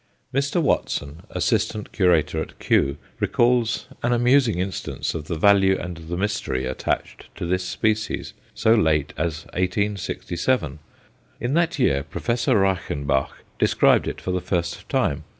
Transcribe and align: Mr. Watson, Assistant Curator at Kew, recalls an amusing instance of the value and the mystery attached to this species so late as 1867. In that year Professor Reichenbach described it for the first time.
Mr. 0.33 0.59
Watson, 0.59 1.21
Assistant 1.29 1.91
Curator 1.91 2.41
at 2.41 2.57
Kew, 2.57 2.97
recalls 3.19 3.85
an 4.01 4.13
amusing 4.13 4.57
instance 4.57 5.13
of 5.13 5.25
the 5.27 5.37
value 5.37 5.77
and 5.79 5.97
the 5.97 6.17
mystery 6.17 6.65
attached 6.65 7.25
to 7.35 7.45
this 7.45 7.63
species 7.63 8.33
so 8.55 8.73
late 8.73 9.13
as 9.15 9.45
1867. 9.53 10.79
In 11.39 11.53
that 11.53 11.77
year 11.77 12.01
Professor 12.01 12.57
Reichenbach 12.57 13.29
described 13.59 14.07
it 14.07 14.19
for 14.19 14.31
the 14.31 14.41
first 14.41 14.89
time. 14.89 15.23